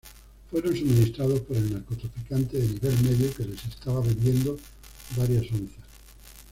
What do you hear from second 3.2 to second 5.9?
que les estaba vendiendo varias onzas.